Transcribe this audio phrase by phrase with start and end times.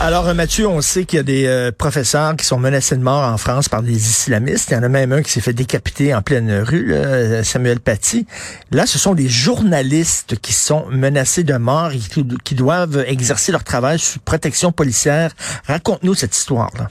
[0.00, 3.02] Alors, euh, Mathieu, on sait qu'il y a des euh, professeurs qui sont menacés de
[3.02, 4.70] mort en France par des islamistes.
[4.70, 7.80] Il y en a même un qui s'est fait décapiter en pleine rue, euh, Samuel
[7.80, 8.26] Paty.
[8.70, 11.98] Là, ce sont des journalistes qui sont menacés de mort et
[12.44, 15.30] qui, doivent exercer leur travail sous protection policière.
[15.66, 16.88] Raconte-nous cette histoire-là.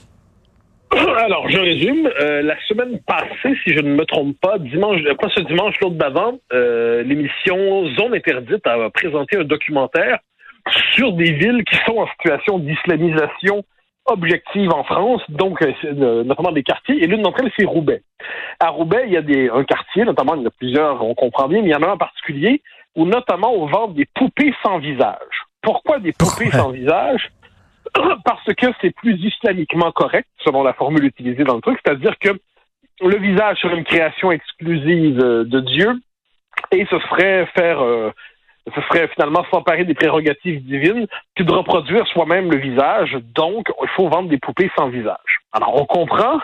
[1.24, 2.10] Alors, je résume.
[2.20, 5.96] Euh, la semaine passée, si je ne me trompe pas, dimanche, pas ce dimanche, l'autre
[5.96, 10.18] d'avant, euh, l'émission Zone interdite a présenté un documentaire
[10.94, 13.64] sur des villes qui sont en situation d'islamisation
[14.06, 18.02] objective en France, donc euh, notamment des quartiers, et l'une d'entre elles, c'est Roubaix.
[18.58, 21.14] À Roubaix, il y a des, un quartier, notamment, il y en a plusieurs, on
[21.14, 22.62] comprend bien, mais il y en a un en particulier,
[22.96, 25.46] où notamment on vend des poupées sans visage.
[25.62, 26.58] Pourquoi des poupées Pourquoi?
[26.58, 27.30] sans visage?
[28.24, 32.30] Parce que c'est plus islamiquement correct, selon la formule utilisée dans le truc, c'est-à-dire que
[33.00, 35.92] le visage serait une création exclusive euh, de Dieu,
[36.72, 37.80] et ce serait faire...
[37.82, 38.10] euh,
[38.74, 43.16] ce serait finalement s'emparer des prérogatives divines que de reproduire soi-même le visage.
[43.34, 45.40] Donc, il faut vendre des poupées sans visage.
[45.52, 46.38] Alors, on comprend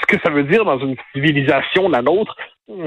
[0.00, 2.36] ce que ça veut dire dans une civilisation, la nôtre,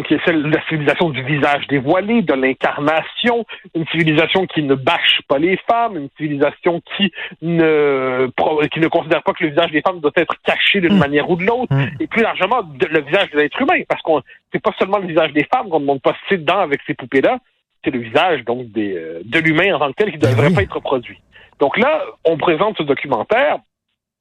[0.07, 4.73] qui est celle de la civilisation du visage dévoilé, de l'incarnation, une civilisation qui ne
[4.75, 8.27] bâche pas les femmes, une civilisation qui ne
[8.73, 10.99] qui ne considère pas que le visage des femmes doit être caché d'une Mm.
[10.99, 11.85] manière ou de l'autre, Mm.
[12.01, 14.21] et plus largement de- le visage de l'être humain, parce qu'on
[14.51, 16.93] c'est pas seulement le visage des femmes qu'on ne montre pas ses dents avec ces
[16.95, 17.37] poupées-là,
[17.83, 20.31] c'est le visage donc des, euh, de l'humain en tant que tel qui ne Ben
[20.31, 20.55] devrait oui.
[20.55, 21.19] pas être reproduit.
[21.59, 23.57] Donc là, on présente ce documentaire.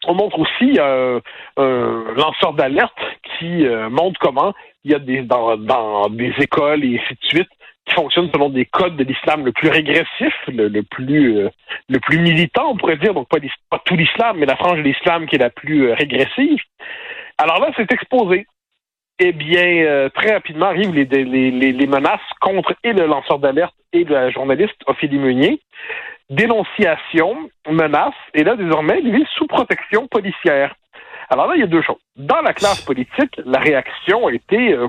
[0.07, 1.21] On montre aussi euh,
[1.57, 2.97] un lanceur d'alerte
[3.39, 4.53] qui euh, montre comment
[4.85, 7.49] il y a des dans, dans des écoles et ainsi de suite
[7.87, 11.49] qui fonctionnent selon des codes de l'islam le plus régressif, le, le plus euh,
[11.89, 13.39] le plus militant, on pourrait dire, donc pas,
[13.85, 16.59] tout l'islam, mais la frange de l'islam qui est la plus euh, régressive.
[17.39, 18.47] Alors là, c'est exposé.
[19.19, 23.75] Eh bien, euh, très rapidement arrivent les, les, les, menaces contre et le lanceur d'alerte
[23.95, 25.61] et la journaliste Ophélie Meunier.
[26.29, 30.75] Dénonciation, menace, et là, désormais, lui, sous protection policière.
[31.31, 31.97] Alors là, il y a deux choses.
[32.17, 34.89] Dans la classe politique, la réaction a été euh,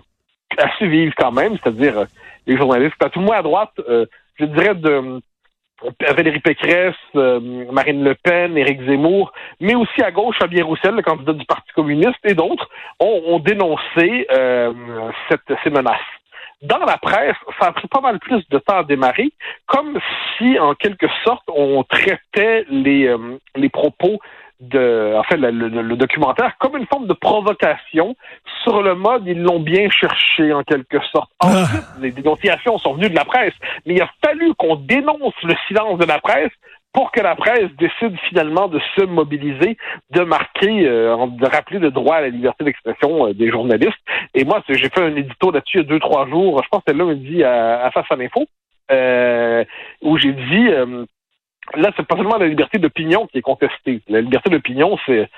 [0.57, 2.05] assez vive quand même, c'est-à-dire euh,
[2.47, 4.05] les journalistes, tout le moins à droite, euh,
[4.39, 5.21] je dirais de
[5.99, 7.39] Valérie Pécresse, euh,
[7.71, 11.71] Marine Le Pen, Éric Zemmour, mais aussi à gauche, Fabien Roussel, le candidat du Parti
[11.73, 12.67] communiste, et d'autres,
[12.99, 14.73] ont, ont dénoncé euh,
[15.29, 15.99] cette, ces menaces.
[16.63, 19.31] Dans la presse, ça a pris pas mal plus de temps à démarrer,
[19.67, 19.99] comme
[20.37, 24.19] si, en quelque sorte, on traitait les, euh, les propos
[24.59, 28.15] de, en fait, le, le- le documentaire comme une forme de provocation
[28.63, 31.31] sur le mode, ils l'ont bien cherché, en quelque sorte.
[31.63, 33.53] Ensuite, les dénonciations sont venues de la presse,
[33.85, 36.51] mais il a fallu qu'on dénonce le silence de la presse
[36.93, 39.77] pour que la presse décide finalement de se mobiliser,
[40.09, 43.99] de marquer, euh, de rappeler le droit à la liberté d'expression euh, des journalistes.
[44.33, 46.83] Et moi, j'ai fait un édito là-dessus il y a deux, trois jours, je pense
[46.83, 48.45] que c'était lundi à, à Face à l'info,
[48.91, 49.63] euh,
[50.01, 51.05] où j'ai dit, euh,
[51.75, 54.01] là, c'est pas seulement la liberté d'opinion qui est contestée.
[54.07, 55.29] La liberté d'opinion, c'est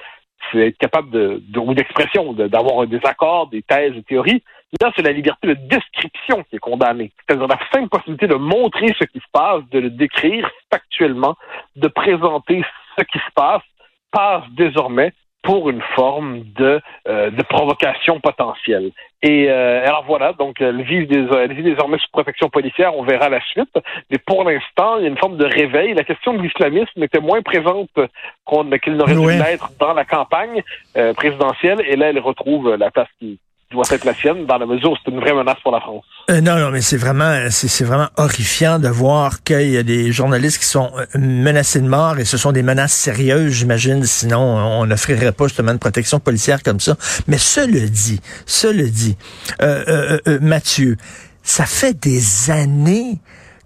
[0.53, 4.43] être capable de, ou d'expression, de- d'avoir un désaccord, des thèses, des théories.
[4.81, 7.11] Là, c'est la liberté de description qui est condamnée.
[7.27, 11.35] C'est-à-dire la simple possibilité de montrer ce qui se passe, de le décrire factuellement,
[11.75, 12.63] de présenter
[12.97, 13.63] ce qui se passe,
[14.11, 18.91] passe désormais pour une forme de, euh, de provocation potentielle.
[19.21, 23.03] Et euh, alors voilà, donc elle vit, des, elle vit désormais sous protection policière, on
[23.03, 23.73] verra la suite.
[24.09, 25.93] Mais pour l'instant, il y a une forme de réveil.
[25.93, 30.61] La question de l'islamisme était moins présente qu'il n'aurait dû l'être dans la campagne
[30.97, 31.81] euh, présidentielle.
[31.85, 33.39] Et là, elle retrouve la place qui
[33.71, 36.03] doit être la sienne, dans la mesure c'est une vraie menace pour la France.
[36.31, 40.11] Euh, non, non, mais c'est vraiment, c'est vraiment horrifiant de voir qu'il y a des
[40.11, 44.03] journalistes qui sont euh, menacés de mort et ce sont des menaces sérieuses, j'imagine.
[44.03, 46.95] Sinon, on n'offrirait pas justement de protection policière comme ça.
[47.27, 49.15] Mais cela dit, cela dit,
[49.61, 50.97] euh, Mathieu,
[51.43, 53.19] ça fait des années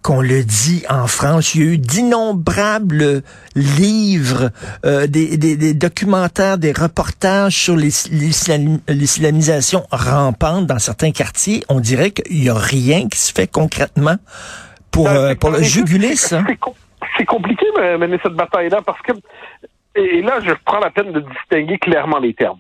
[0.04, 1.56] qu'on le dit en France.
[1.56, 3.24] Il y a eu d'innombrables
[3.56, 4.52] livres,
[4.86, 11.64] euh, des, des, des documentaires, des reportages sur l'is- l'islam- l'islamisation rampante dans certains quartiers.
[11.70, 14.18] On dirait qu'il n'y a rien qui se fait concrètement
[14.92, 16.44] pour, Euh, euh, pour le juguler, c'est- ça.
[16.48, 16.74] C'est com-
[17.18, 19.14] c'est compliqué de mener cette bataille-là parce que,
[19.96, 22.60] et là, je prends la peine de distinguer clairement les termes.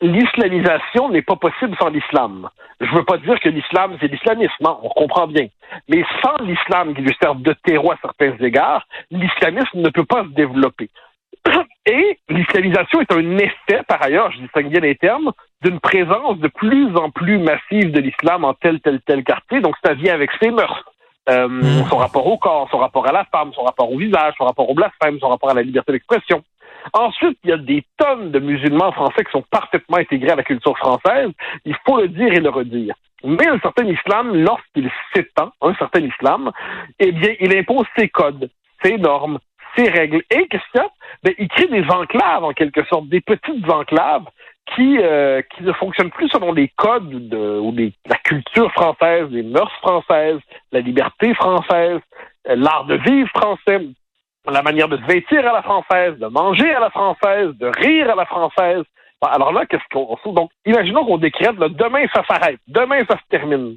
[0.00, 2.48] L'islamisation n'est pas possible sans l'islam.
[2.80, 5.46] Je veux pas dire que l'islam, c'est l'islamisme, non, on comprend bien.
[5.88, 10.24] Mais sans l'islam qui lui sert de terreau à certains égards, l'islamisme ne peut pas
[10.24, 10.90] se développer.
[11.86, 15.32] Et l'islamisation est un effet, par ailleurs, je distingue bien les termes,
[15.62, 19.60] d'une présence de plus en plus massive de l'islam en tel, tel, tel quartier.
[19.60, 20.84] Donc, ça vient avec ses mœurs.
[21.28, 21.88] Euh, Mm.
[21.88, 24.68] Son rapport au corps, son rapport à la femme, son rapport au visage, son rapport
[24.68, 26.42] au blasphème, son rapport à la liberté d'expression.
[26.92, 30.42] Ensuite, il y a des tonnes de musulmans français qui sont parfaitement intégrés à la
[30.42, 31.30] culture française.
[31.64, 32.94] Il faut le dire et le redire.
[33.24, 36.50] Mais un certain islam, lorsqu'il s'étend, un certain islam,
[36.98, 38.50] eh bien, il impose ses codes,
[38.82, 39.38] ses normes,
[39.76, 40.22] ses règles.
[40.30, 40.88] Et qu'est-ce qu'il y a?
[41.22, 44.26] Ben, il crée des enclaves, en quelque sorte, des petites enclaves
[44.74, 49.28] qui, euh, qui ne fonctionnent plus selon les codes de, ou des, la culture française,
[49.30, 50.40] les mœurs françaises,
[50.72, 52.00] la liberté française,
[52.48, 53.86] euh, l'art de vivre français,
[54.50, 58.10] la manière de se vêtir à la française, de manger à la française, de rire
[58.10, 58.82] à la française.
[59.22, 60.16] Alors là, qu'est-ce qu'on...
[60.32, 62.60] Donc, imaginons qu'on décrète, là, demain, ça s'arrête.
[62.68, 63.76] Demain, ça se termine.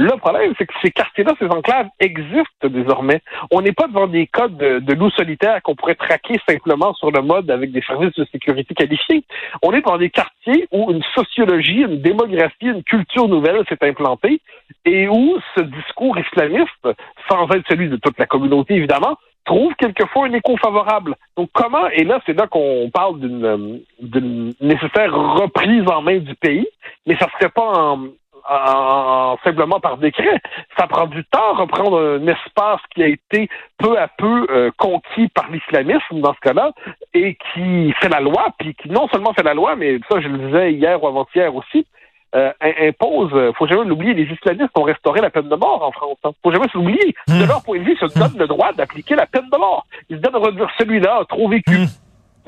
[0.00, 3.20] Le problème, c'est que ces quartiers-là, ces enclaves existent désormais.
[3.50, 7.10] On n'est pas devant des codes de, de loups solitaires qu'on pourrait traquer simplement sur
[7.10, 9.24] le mode avec des services de sécurité qualifiés.
[9.60, 14.40] On est dans des quartiers où une sociologie, une démographie, une culture nouvelle s'est implantée
[14.84, 16.88] et où ce discours islamiste,
[17.28, 19.16] sans être celui de toute la communauté évidemment,
[19.48, 21.16] trouve quelquefois un écho favorable.
[21.36, 26.34] Donc comment, et là c'est là qu'on parle d'une, d'une nécessaire reprise en main du
[26.34, 26.68] pays,
[27.06, 28.08] mais ça ne serait pas en,
[28.48, 30.40] en, simplement par décret.
[30.78, 33.48] Ça prend du temps à reprendre un espace qui a été
[33.78, 36.72] peu à peu euh, conquis par l'islamisme dans ce cas-là
[37.14, 40.28] et qui fait la loi, puis qui non seulement fait la loi, mais ça je
[40.28, 41.86] le disais hier ou avant-hier aussi,
[42.34, 45.92] euh, impose, euh, faut jamais l'oublier, les islamistes ont restauré la peine de mort en
[45.92, 46.18] France.
[46.24, 46.30] Hein.
[46.42, 47.14] Faut jamais l'oublier.
[47.26, 47.48] De hmm.
[47.48, 49.86] leur point de vue, ils se donnent le droit d'appliquer la peine de mort.
[50.10, 51.78] Ils se donnent de celui-là trop vécu.
[51.78, 51.86] Hmm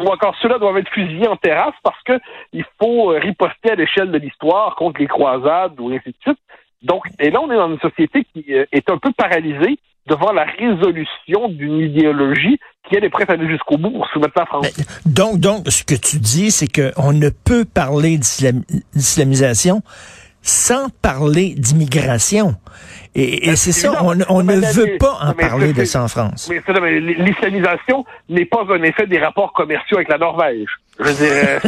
[0.00, 2.18] ou encore ceux-là doivent être fusillés en terrasse parce que
[2.52, 6.38] il faut euh, riposter à l'échelle de l'histoire contre les croisades ou ainsi de suite.
[6.82, 10.32] Donc, et là, on est dans une société qui euh, est un peu paralysée devant
[10.32, 12.58] la résolution d'une idéologie
[12.88, 14.66] qui elle est prête à aller jusqu'au bout pour soumettre la France.
[15.06, 19.82] donc, donc, ce que tu dis, c'est qu'on ne peut parler d'islamisation
[20.42, 22.54] sans parler d'immigration.
[23.14, 26.50] Et, c'est ça, on, ne veut pas en parler de ça en France.
[26.50, 30.68] Mais, l'islamisation n'est pas un effet des rapports commerciaux avec la Norvège.
[30.98, 31.60] Je veux dire,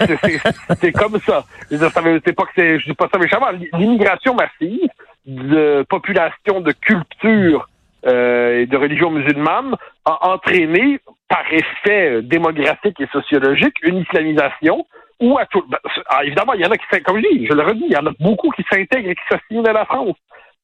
[0.80, 1.44] c'est comme ça.
[1.70, 3.46] Je veux dire, pas que c'est, je dis pas ça méchamment.
[3.74, 4.88] L'immigration massive
[5.26, 7.68] de population de culture
[8.06, 14.86] euh, et de religion musulmane a entraîné, par effet démographique et sociologique, une islamisation
[15.20, 15.64] ou à tout.
[15.68, 15.78] Ben,
[16.08, 17.96] ah, évidemment, il y en a qui, comme je dis, je le redis, il y
[17.96, 20.16] en a beaucoup qui s'intègrent et qui s'assimilent à la France.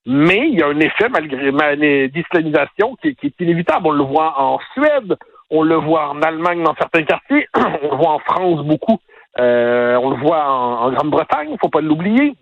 [0.04, 3.86] Mais il y a un effet malgré d'islamisation qui, qui, est inévitable.
[3.86, 5.16] On le voit en Suède,
[5.50, 8.98] on le voit en Allemagne dans certains quartiers, on le voit en France beaucoup,
[9.38, 12.34] euh, on le voit en, Grande-Bretagne, il faut pas l'oublier.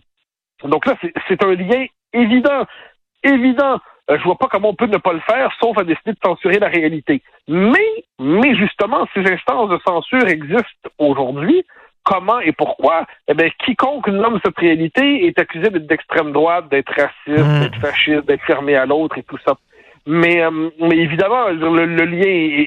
[0.64, 0.94] Donc là,
[1.28, 1.86] c'est un lien
[2.20, 2.64] évident,
[3.22, 3.78] évident.
[4.08, 6.18] Euh, je vois pas comment on peut ne pas le faire, sauf à décider de
[6.24, 7.22] censurer la réalité.
[7.48, 11.64] Mais, mais justement, ces instances de censure existent aujourd'hui
[12.04, 16.92] comment et pourquoi, eh bien, quiconque nomme cette réalité est accusé d'être d'extrême droite, d'être
[16.94, 17.60] raciste, hmm.
[17.60, 19.54] d'être fasciste, d'être fermé à l'autre et tout ça.
[20.06, 22.64] Mais, euh, mais évidemment, le, lien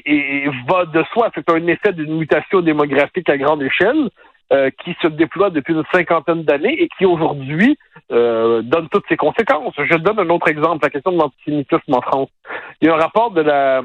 [0.68, 1.30] va de soi.
[1.34, 4.10] C'est un effet d'une mutation démographique à grande échelle
[4.52, 7.78] euh, qui se déploie depuis une cinquantaine d'années et qui aujourd'hui
[8.10, 9.74] euh, donne toutes ses conséquences.
[9.78, 12.28] Je donne un autre exemple, la question de l'antisémitisme en France.
[12.80, 13.80] Il y a un rapport de la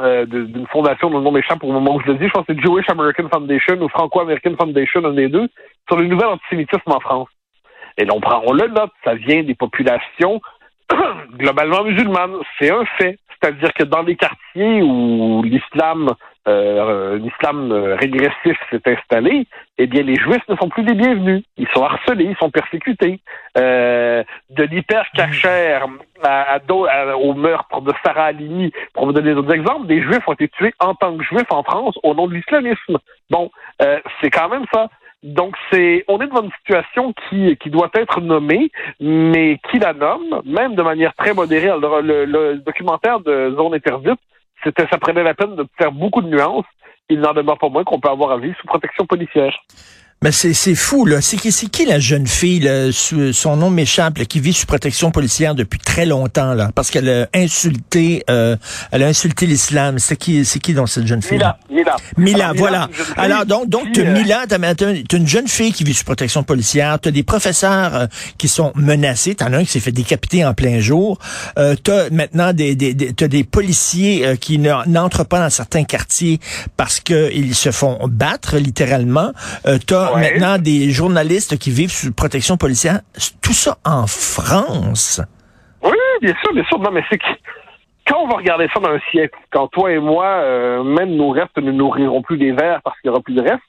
[0.00, 2.26] euh, d'une fondation dont le nom m'échappe au moment où je le dis.
[2.26, 5.48] Je pense que c'est Jewish American Foundation ou Franco-American Foundation, un des deux,
[5.88, 7.28] sur le nouvel antisémitisme en France.
[7.98, 10.40] Et on prend, on le note, ça vient des populations
[11.36, 12.36] globalement musulmanes.
[12.58, 13.18] C'est un fait.
[13.30, 16.14] C'est-à-dire que dans les quartiers où l'islam
[16.48, 19.46] euh, l'islam régressif s'est installé,
[19.78, 21.42] eh bien, les Juifs ne sont plus des bienvenus.
[21.56, 23.20] Ils sont harcelés, ils sont persécutés.
[23.58, 25.86] Euh, de l'hypercachère
[26.22, 30.32] à, à, au meurtre de Sarah Halimi, pour vous donner d'autres exemples, des Juifs ont
[30.32, 32.98] été tués en tant que Juifs en France au nom de l'islamisme.
[33.30, 33.50] Bon,
[33.82, 34.88] euh, c'est quand même ça.
[35.22, 38.70] Donc c'est, on est devant une situation qui qui doit être nommée,
[39.00, 41.68] mais qui la nomme, même de manière très modérée.
[41.78, 44.18] Le, le documentaire de Zone interdite
[44.64, 46.66] c'était, ça prenait la peine de faire beaucoup de nuances.
[47.08, 49.58] Il n'en demeure pas moins qu'on peut avoir un vie sous protection policière.
[50.22, 51.22] Mais c'est, c'est fou, là.
[51.22, 55.10] C'est qui, c'est qui la jeune fille, là, son nom m'échappe, qui vit sous protection
[55.10, 58.54] policière depuis très longtemps, là, parce qu'elle a insulté, euh,
[58.92, 59.98] elle a insulté l'islam.
[59.98, 61.38] C'est qui, c'est qui dans cette jeune fille?
[61.38, 61.58] Mila.
[61.70, 61.96] Mila.
[62.18, 62.90] Mila, voilà.
[63.16, 66.42] Alors, donc, donc, tu as Mila, t'as, t'as une jeune fille qui vit sous protection
[66.42, 70.44] policière, t'as des professeurs euh, qui sont menacés, t'en as un qui s'est fait décapiter
[70.44, 71.18] en plein jour,
[71.58, 75.84] euh, t'as maintenant des, des, des t'as des policiers euh, qui n'entrent pas dans certains
[75.84, 76.40] quartiers
[76.76, 79.32] parce qu'ils se font battre, littéralement.
[79.64, 83.00] Euh, t'as maintenant des journalistes qui vivent sous protection policière.
[83.42, 85.20] Tout ça en France?
[85.82, 86.78] Oui, bien sûr, bien sûr.
[86.78, 87.24] Non, mais c'est que
[88.06, 91.30] quand on va regarder ça dans un siècle, quand toi et moi, euh, même nos
[91.30, 93.62] restes ne nourriront plus les vers parce qu'il n'y aura plus de restes,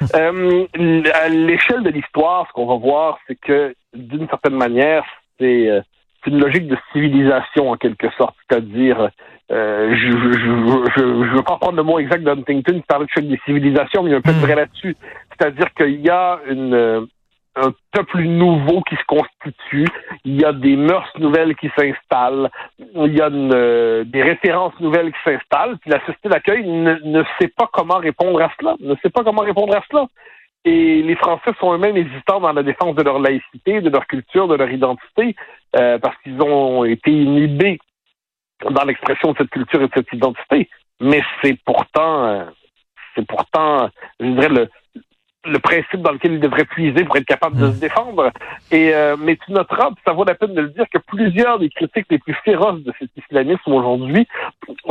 [0.14, 0.64] euh,
[1.12, 5.04] à l'échelle de l'histoire, ce qu'on va voir, c'est que d'une certaine manière,
[5.38, 5.82] c'est euh,
[6.26, 9.10] une logique de civilisation en quelque sorte, c'est-à-dire
[9.50, 13.40] euh, je ne veux pas prendre le mot exact d'Huntington qui parlait de choc des
[13.44, 14.96] civilisations, mais il y a un peu de vrai là-dessus.
[15.30, 17.00] C'est-à-dire qu'il y a une, euh,
[17.56, 19.86] un peuple nouveau qui se constitue,
[20.24, 25.12] il y a des mœurs nouvelles qui s'installent, il y a une, des références nouvelles
[25.12, 28.94] qui s'installent, puis la société d'accueil ne, ne sait pas comment répondre à cela, ne
[29.02, 30.06] sait pas comment répondre à cela.
[30.64, 34.46] Et les Français sont eux-mêmes hésitants dans la défense de leur laïcité, de leur culture,
[34.46, 35.34] de leur identité,
[35.76, 37.78] euh, parce qu'ils ont été inhibés
[38.70, 40.68] dans l'expression de cette culture et de cette identité.
[41.00, 42.44] Mais c'est pourtant, euh,
[43.14, 43.90] c'est pourtant,
[44.20, 44.68] je dirais, le,
[45.52, 47.72] le principe dans lequel il devrait puiser pour être capable de hmm.
[47.72, 48.30] se défendre.
[48.70, 51.68] Et euh, mais tu noteras, ça vaut la peine de le dire, que plusieurs des
[51.68, 54.26] critiques les plus féroces de cet islamisme aujourd'hui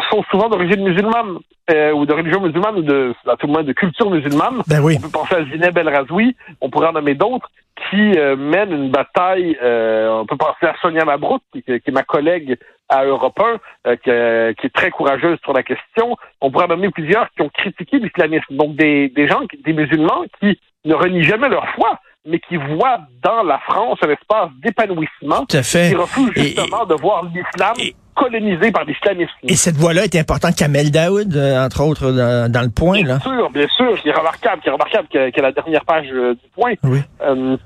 [0.10, 1.40] sont souvent d'origine musulmane
[1.72, 4.62] euh, ou de religion musulmane ou de à tout le moins de culture musulmane.
[4.68, 4.98] Ben oui.
[4.98, 7.50] On peut penser à Zineb El Razoui, on pourrait en nommer d'autres
[7.90, 9.58] qui euh, mènent une bataille.
[9.62, 12.58] on peut penser à Sonia Mabrouk, qui, qui, est ma collègue
[12.92, 13.40] à Europe
[13.86, 16.18] 1, qui, qui, est très courageuse sur la question.
[16.42, 18.56] On pourrait nommer plusieurs qui ont critiqué l'islamisme.
[18.56, 23.00] Donc des, des gens, des musulmans qui ne renient jamais leur foi, mais qui voient
[23.24, 25.58] dans la France un espace d'épanouissement, qui
[25.96, 27.74] refusent justement de voir l'islam
[28.16, 29.32] colonisé par l'islamisme.
[29.44, 30.56] Et cette voix-là est importante.
[30.56, 33.02] Kamel Daoud, euh, entre autres, dans, le point.
[33.02, 36.08] Bien sûr, bien sûr, qui est remarquable, qui est remarquable, qui est, la dernière page
[36.12, 36.74] euh, du point.
[36.84, 37.00] Oui.
[37.22, 37.58] Euh,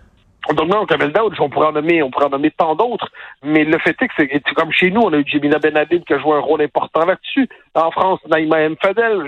[0.49, 3.09] on pourrait en nommer, on pourrait en nommer tant d'autres,
[3.43, 6.13] mais le fait est que c'est comme chez nous, on a eu Jemina Benhabib qui
[6.13, 7.49] a joué un rôle important là-dessus.
[7.73, 8.75] En France, Naïma M.
[8.81, 9.23] Fadel,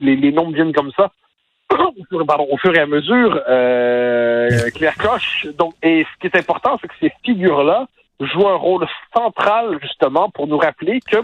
[0.00, 1.10] les, noms viennent comme ça.
[1.74, 5.46] au fur et à mesure, euh, Claire Coche.
[5.58, 7.86] Donc, et ce qui est important, c'est que ces figures-là
[8.20, 11.18] jouent un rôle central justement pour nous rappeler que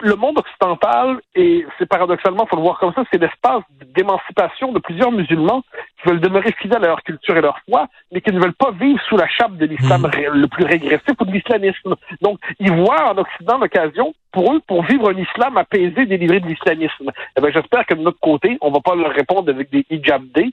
[0.00, 3.62] le monde occidental, et c'est paradoxalement, faut le voir comme ça, c'est l'espace
[3.94, 5.62] d'émancipation de plusieurs musulmans
[6.04, 8.70] qui veulent demeurer fidèles à leur culture et leur foi, mais qui ne veulent pas
[8.72, 10.34] vivre sous la chape de l'islam mmh.
[10.34, 11.94] le plus régressif ou de l'islamisme.
[12.20, 16.48] Donc, ils voient en Occident l'occasion pour eux, pour vivre un islam apaisé, délivré de
[16.48, 17.10] l'islamisme.
[17.38, 20.22] Eh ben, j'espère que de notre côté, on va pas leur répondre avec des hijab
[20.34, 20.50] day,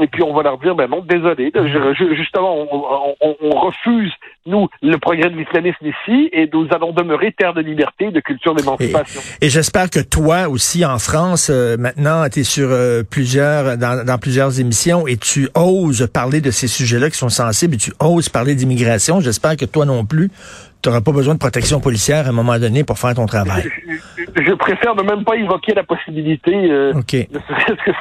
[0.00, 1.52] et puis on va leur dire, ben non, désolé,
[2.16, 2.66] justement,
[3.20, 4.12] on, refuse,
[4.46, 8.54] nous, le progrès de l'islamisme ici, et nous allons demeurer terre de liberté, de culture
[8.54, 9.20] d'émancipation.
[9.40, 14.04] Et, j'espère que toi aussi, en France, euh, maintenant, tu es sur euh, plusieurs, dans,
[14.04, 17.92] dans, plusieurs émissions, et tu oses parler de ces sujets-là qui sont sensibles, et tu
[18.00, 19.20] oses parler d'immigration.
[19.20, 20.30] J'espère que toi non plus,
[20.82, 23.64] tu n'auras pas besoin de protection policière à un moment donné pour faire ton travail.
[24.16, 26.54] Je, préfère ne même pas évoquer la possibilité.
[26.70, 26.92] Euh,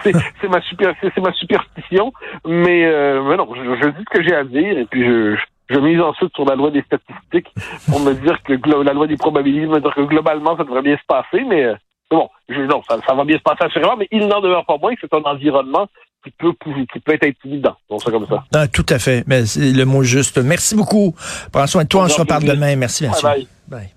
[0.04, 2.14] c'est ma, super, ma superstition.
[2.46, 5.36] Mais, euh, mais non, je, dis ce que j'ai à dire et puis je,
[5.70, 7.52] je mise ensuite sur la loi des statistiques
[7.90, 10.98] pour me dire que la loi des probabilités me dire que globalement ça devrait bien
[10.98, 11.76] se passer, mais euh,
[12.12, 14.78] bon, je, non, ça, ça, va bien se passer assurément, mais il n'en demeure pas
[14.78, 15.88] moins que c'est un environnement
[16.26, 16.54] qui peut,
[16.92, 17.76] qui peut être intimidant.
[17.90, 18.44] Donc, c'est comme ça.
[18.54, 19.24] Ah, tout à fait.
[19.28, 20.38] Mais c'est le mot juste.
[20.40, 21.16] Merci beaucoup.
[21.52, 22.06] Prends soin de toi.
[22.06, 22.76] On se reparle demain.
[22.76, 23.24] Merci, merci.
[23.24, 23.48] Bye.
[23.68, 23.95] bye.